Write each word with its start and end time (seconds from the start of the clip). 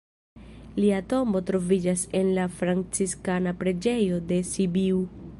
Lia 0.83 1.01
tombo 1.11 1.41
troviĝas 1.49 2.05
en 2.21 2.31
la 2.37 2.45
Franciskana 2.61 3.53
preĝejo 3.61 4.19
de 4.33 4.41
Sibiu. 4.53 5.03